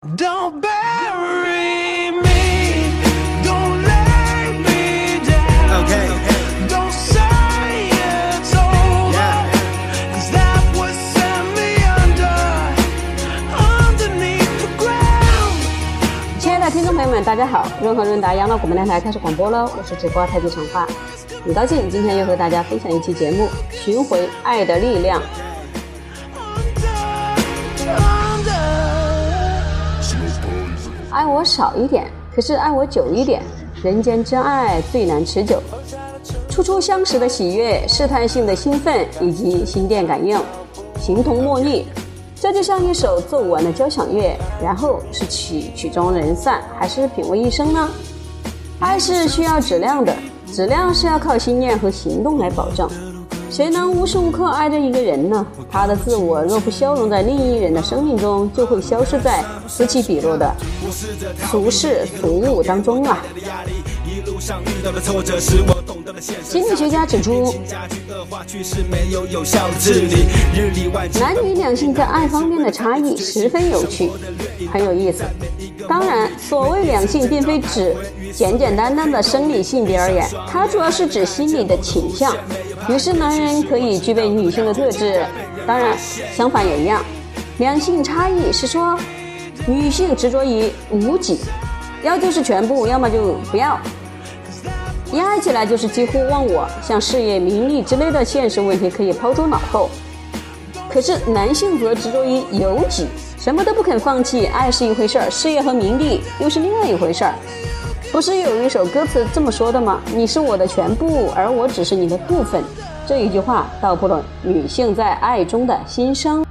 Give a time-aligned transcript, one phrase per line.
[0.00, 2.94] Don't bury me,
[3.42, 5.82] don't let me down.
[5.82, 6.06] Okay.
[6.68, 9.30] Don't say it's over,
[10.14, 12.30] cause that would send me under,
[13.58, 15.58] underneath the ground.
[16.38, 17.66] 亲爱的听众朋友们，大家好！
[17.82, 20.86] 润和润达养老广播电台开始广播了，我是直播太极长发，
[21.44, 25.20] 很高兴今天又和大家分享一期节目《寻回爱的力量》。
[31.18, 33.42] 爱我少一点，可是爱我久一点。
[33.82, 35.60] 人间真爱最难持久，
[36.48, 40.38] 初初相识的喜悦、试探性的兴奋以及心电感应，
[41.00, 41.82] 形同陌路。
[42.36, 47.88] 这就像一首奏不完的交响乐，然后是曲曲终人散，还是品味一生呢？
[48.78, 50.14] 爱是需要质量的，
[50.46, 52.88] 质量是要靠心念和行动来保证。
[53.50, 55.46] 谁能无时无刻爱着一个人呢？
[55.70, 60.54] 他的自我若不消融在另一人的生命中，就会消失在此起彼落的
[61.50, 63.18] 俗世俗物当中啊！
[66.42, 67.54] 心理学家指出，
[71.18, 74.10] 男女两性在爱方面的差异十分有趣，
[74.72, 75.24] 很有意思。
[75.88, 77.96] 当然，所谓两性，并非指
[78.32, 82.36] 简简单单的生理性别而言，它主要是指心理的倾向。
[82.88, 85.24] 于是，男人可以具备女性的特质，
[85.66, 85.96] 当然，
[86.34, 87.04] 相反也一样。
[87.58, 88.98] 两性差异是说，
[89.66, 91.40] 女性执着于无己，
[92.02, 93.78] 要就是全部，要么就不要。
[95.12, 99.90] 一爱起来就是几乎忘我，像事业、名利之类的现实问题可以抛诸脑后。
[100.88, 103.06] 可是男性则执着于有己，
[103.38, 104.46] 什么都不肯放弃。
[104.46, 107.34] 爱是一回事儿，事业和名利又是另外一回事儿。
[108.10, 110.00] 不是有一首歌词这么说的吗？
[110.14, 112.62] 你是我的全部，而我只是你的部分。
[113.06, 116.44] 这一句话道破了女性在爱中的心声。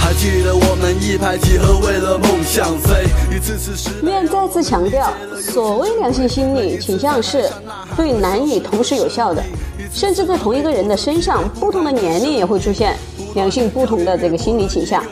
[0.00, 4.10] 还记得我们一拍即合，为了梦想飞，一次次失败。
[4.10, 7.48] 愿再次强调，所谓良性心理倾向是
[7.96, 9.42] 对男女同时有效的，
[9.92, 12.96] 甚至在同一个人的身上，不同的年龄也会出现
[13.34, 15.02] 两性不同的这个心理倾向。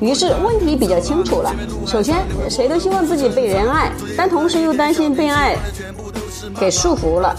[0.00, 1.54] 于是问题比较清楚了。
[1.86, 5.56] 首先，谁都希望自己被人爱，但同时又担心被爱
[6.58, 7.34] 给束缚了。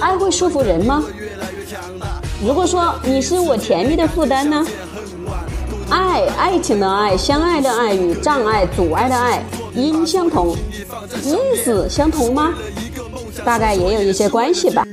[0.00, 1.02] 爱会束缚人吗？
[2.44, 4.64] 如果说你是我甜蜜的负担呢？
[5.90, 9.42] 爱，爱情的爱，相爱的爱与障碍、阻碍的爱
[9.74, 10.54] 音相同，
[11.22, 12.54] 意思相同吗？
[13.44, 14.86] 大概也有一些关系吧。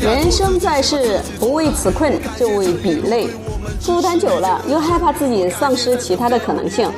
[0.00, 0.30] 人。
[0.30, 3.28] 生在世，不为此困，就为彼累。
[3.86, 6.90] 孤单久了，又害怕自己丧失其他的可能性，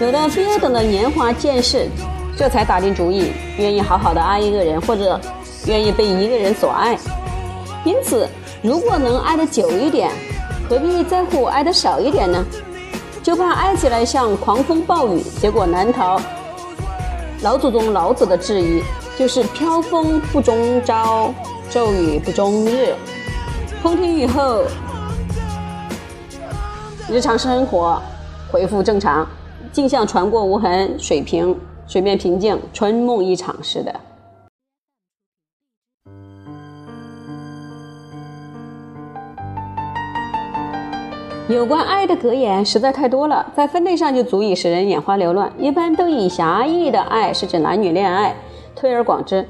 [0.00, 1.88] 有的非要等到年华渐逝，
[2.36, 5.20] 这才打定主意，愿意好好的爱一个人，或者
[5.66, 6.96] 愿意被一个人所爱。
[7.84, 8.28] 因此，
[8.62, 10.10] 如果能爱的久一点，
[10.68, 12.44] 何必在乎爱的少一点呢？
[13.28, 16.18] 就怕爱起来像狂风暴雨，结果难逃
[17.42, 18.82] 老祖宗老子的质疑，
[19.18, 21.30] 就是飘风不终朝，
[21.68, 22.94] 骤雨不终日。
[23.82, 24.62] 风停雨后，
[27.06, 28.00] 日常生活
[28.50, 29.28] 恢复正常，
[29.72, 31.54] 镜像船过无痕，水平
[31.86, 33.94] 水面平静，春梦一场似的。
[41.48, 45.50] 有关爱的格言实在太多了，在分类上就足以使人眼花缭乱。
[45.58, 48.36] 一般都以狭义的爱是指男女恋爱，
[48.76, 49.48] 推而广之，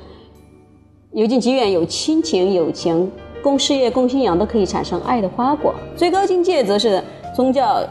[1.10, 3.10] 由近及远，有亲情、友情、
[3.42, 5.74] 共事业、共信仰都可以产生爱的花果。
[5.96, 7.02] 最高境界则是
[7.34, 7.82] 宗教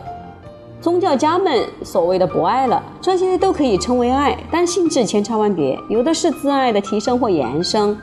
[0.80, 7.98] 宗教家们所谓的博爱了，这些都可以称为爱，但性质千差万别，有的是自爱的提升或延伸。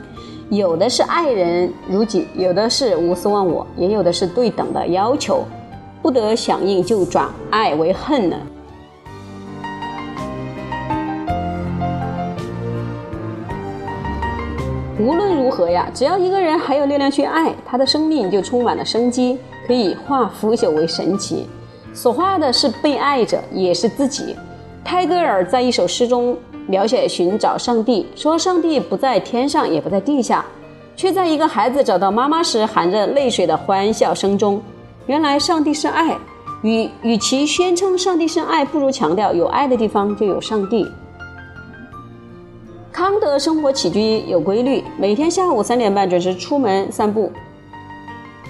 [0.51, 5.43] 有的是爱人如己，有的是无私忘我，也有的是对等的要求。
[6.05, 8.37] 不得响应就转爱为恨呢。
[14.99, 21.47] 无论如何呀，只要一个人还有力量去爱，他的生命就充满了生机，可以化腐朽为神奇。
[21.91, 24.35] 所画的是被爱者，也是自己。
[24.83, 26.37] 泰戈尔在一首诗中
[26.67, 30.45] 描写寻找上帝，说上帝不在天上，也不在地下，
[30.95, 34.61] 却在一个孩子找到妈妈时含着泪水的欢笑声中。
[35.07, 36.17] 原来上帝是爱，
[36.63, 40.87] 与与其宣称上帝是爱，不如强调有爱的地方就有上帝。
[42.91, 47.31] 康德生活起居有规律，每天下午三点半准时出门散步。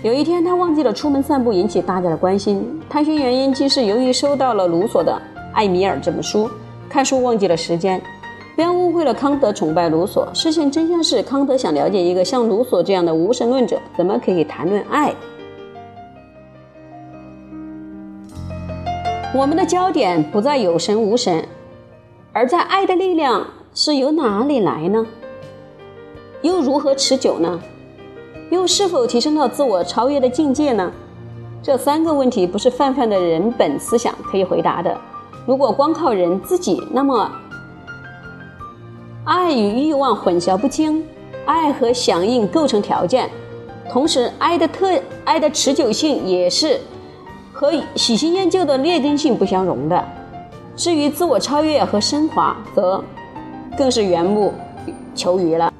[0.02, 2.80] 有一天他忘记了出门散步，引起大家的关心。
[2.88, 5.12] 探寻原因，竟是由于收到了卢梭的
[5.52, 6.50] 《艾米尔》这本书，
[6.88, 8.02] 看书忘记了时间，
[8.56, 10.24] 便误会了康德崇拜卢梭。
[10.34, 15.14] 事情真相是，康德想了解一个像卢梭这样的无神论者怎么可以谈论爱。
[19.36, 21.46] 我们的焦点不在有神无神，
[22.32, 25.06] 而在爱的力量是由哪里来呢？
[26.42, 27.60] 又如何持久呢？
[28.50, 30.90] 又是否提升到自我超越的境界呢？
[31.62, 34.98] 这三个问题不是泛泛的人本思想可以回答的。
[35.46, 37.30] 如果光靠人自己，那么
[39.26, 41.04] 爱与欲望混淆不清，
[41.44, 43.30] 爱和响应构成条件，
[43.92, 46.80] 同时爱的特爱的持久性也是
[47.56, 50.04] 和喜新厌旧的劣根性不相容的。
[50.76, 53.02] 至于自我超越和升华，则
[53.78, 54.54] 更是缘木
[55.16, 55.72] 求鱼了。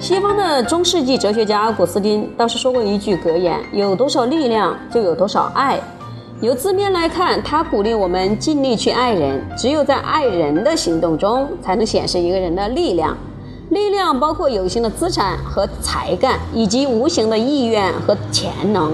[0.00, 5.78] 西方的中世纪哲学家古斯丁倒是说过一句格言：“有多少力量，就有多少爱。”
[6.40, 13.16] 由字面来看，他鼓励我们尽力去爱人，只有在爱人的行动中，才能显示一个人的力量。
[13.72, 18.92] 力量包括有形的资产和才干，以及无形的意愿和潜能。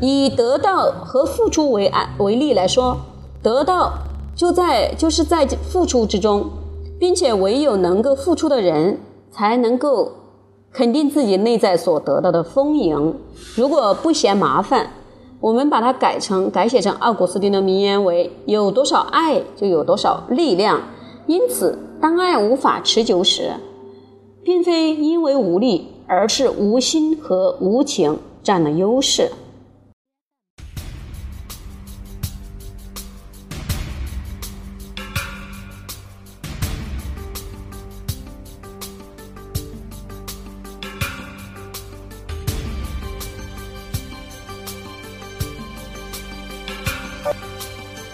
[0.00, 2.98] 以得到和付出为爱为例来说，
[3.42, 3.92] 得到
[4.36, 6.50] 就在就是在付出之中。
[6.96, 9.00] 并且唯有能够付出的人，
[9.30, 10.12] 才能够
[10.72, 13.18] 肯定自己内在所得到的丰盈。
[13.56, 14.90] 如果不嫌麻烦，
[15.40, 20.80] 我们把它改成改写成奥古斯丁的名言为：有多少爱，就有多少力量。
[21.26, 23.52] 因此，当爱无法持久时，
[24.42, 29.30] 并非因为无力，而是无心和无情占了优势。